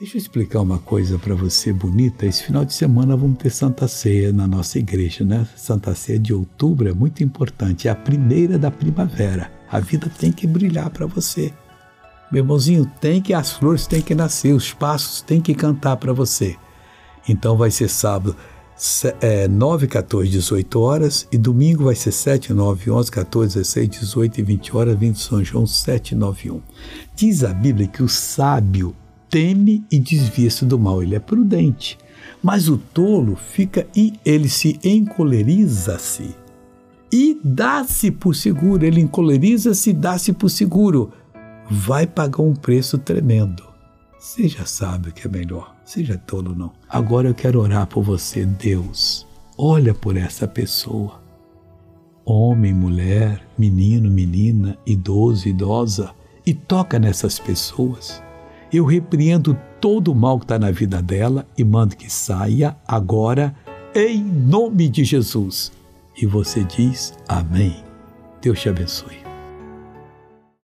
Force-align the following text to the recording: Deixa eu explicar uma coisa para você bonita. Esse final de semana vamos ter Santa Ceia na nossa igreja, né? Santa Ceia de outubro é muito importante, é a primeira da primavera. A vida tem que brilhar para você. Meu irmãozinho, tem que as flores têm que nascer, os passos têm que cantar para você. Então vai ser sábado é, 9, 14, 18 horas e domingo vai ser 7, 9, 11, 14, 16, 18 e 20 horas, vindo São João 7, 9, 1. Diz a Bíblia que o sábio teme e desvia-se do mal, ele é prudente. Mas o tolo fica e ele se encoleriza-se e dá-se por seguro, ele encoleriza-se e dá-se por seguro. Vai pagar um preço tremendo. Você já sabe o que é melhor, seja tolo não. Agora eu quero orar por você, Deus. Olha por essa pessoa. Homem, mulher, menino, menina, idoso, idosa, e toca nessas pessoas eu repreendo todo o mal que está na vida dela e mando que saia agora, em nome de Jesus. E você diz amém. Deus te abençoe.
Deixa 0.00 0.16
eu 0.16 0.18
explicar 0.18 0.62
uma 0.62 0.78
coisa 0.78 1.18
para 1.18 1.34
você 1.34 1.74
bonita. 1.74 2.24
Esse 2.24 2.44
final 2.44 2.64
de 2.64 2.72
semana 2.72 3.14
vamos 3.14 3.36
ter 3.36 3.50
Santa 3.50 3.86
Ceia 3.86 4.32
na 4.32 4.46
nossa 4.46 4.78
igreja, 4.78 5.26
né? 5.26 5.46
Santa 5.54 5.94
Ceia 5.94 6.18
de 6.18 6.32
outubro 6.32 6.88
é 6.88 6.94
muito 6.94 7.22
importante, 7.22 7.86
é 7.86 7.90
a 7.90 7.94
primeira 7.94 8.58
da 8.58 8.70
primavera. 8.70 9.52
A 9.70 9.78
vida 9.78 10.10
tem 10.18 10.32
que 10.32 10.46
brilhar 10.46 10.88
para 10.88 11.04
você. 11.04 11.52
Meu 12.32 12.42
irmãozinho, 12.42 12.90
tem 12.98 13.20
que 13.20 13.34
as 13.34 13.52
flores 13.52 13.86
têm 13.86 14.00
que 14.00 14.14
nascer, 14.14 14.54
os 14.54 14.72
passos 14.72 15.20
têm 15.20 15.38
que 15.38 15.54
cantar 15.54 15.98
para 15.98 16.14
você. 16.14 16.56
Então 17.28 17.54
vai 17.54 17.70
ser 17.70 17.90
sábado 17.90 18.34
é, 19.20 19.46
9, 19.46 19.86
14, 19.86 20.30
18 20.30 20.80
horas 20.80 21.28
e 21.30 21.36
domingo 21.36 21.84
vai 21.84 21.94
ser 21.94 22.12
7, 22.12 22.54
9, 22.54 22.90
11, 22.90 23.10
14, 23.10 23.54
16, 23.58 23.88
18 23.90 24.40
e 24.40 24.42
20 24.44 24.76
horas, 24.78 24.98
vindo 24.98 25.18
São 25.18 25.44
João 25.44 25.66
7, 25.66 26.14
9, 26.14 26.52
1. 26.52 26.62
Diz 27.14 27.44
a 27.44 27.52
Bíblia 27.52 27.86
que 27.86 28.02
o 28.02 28.08
sábio 28.08 28.96
teme 29.30 29.84
e 29.90 29.98
desvia-se 29.98 30.64
do 30.64 30.78
mal, 30.78 31.02
ele 31.02 31.14
é 31.14 31.20
prudente. 31.20 31.96
Mas 32.42 32.68
o 32.68 32.76
tolo 32.76 33.36
fica 33.36 33.86
e 33.94 34.14
ele 34.24 34.48
se 34.48 34.78
encoleriza-se 34.82 36.34
e 37.12 37.38
dá-se 37.42 38.10
por 38.10 38.36
seguro, 38.36 38.86
ele 38.86 39.00
encoleriza-se 39.00 39.90
e 39.90 39.92
dá-se 39.92 40.32
por 40.32 40.48
seguro. 40.48 41.12
Vai 41.68 42.06
pagar 42.06 42.42
um 42.42 42.54
preço 42.54 42.98
tremendo. 42.98 43.64
Você 44.18 44.46
já 44.46 44.64
sabe 44.64 45.08
o 45.08 45.12
que 45.12 45.26
é 45.26 45.30
melhor, 45.30 45.74
seja 45.84 46.16
tolo 46.16 46.54
não. 46.54 46.72
Agora 46.88 47.28
eu 47.28 47.34
quero 47.34 47.60
orar 47.60 47.86
por 47.86 48.02
você, 48.04 48.44
Deus. 48.44 49.26
Olha 49.58 49.92
por 49.92 50.16
essa 50.16 50.46
pessoa. 50.46 51.20
Homem, 52.24 52.72
mulher, 52.72 53.44
menino, 53.58 54.08
menina, 54.08 54.78
idoso, 54.86 55.48
idosa, 55.48 56.14
e 56.46 56.54
toca 56.54 56.98
nessas 56.98 57.38
pessoas 57.38 58.22
eu 58.72 58.84
repreendo 58.84 59.58
todo 59.80 60.12
o 60.12 60.14
mal 60.14 60.38
que 60.38 60.44
está 60.44 60.58
na 60.58 60.70
vida 60.70 61.02
dela 61.02 61.46
e 61.56 61.64
mando 61.64 61.96
que 61.96 62.10
saia 62.10 62.76
agora, 62.86 63.54
em 63.94 64.22
nome 64.22 64.88
de 64.88 65.04
Jesus. 65.04 65.72
E 66.20 66.26
você 66.26 66.64
diz 66.64 67.14
amém. 67.28 67.82
Deus 68.42 68.60
te 68.60 68.68
abençoe. 68.68 69.29